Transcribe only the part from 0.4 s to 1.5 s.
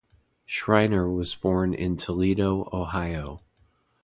Shriner was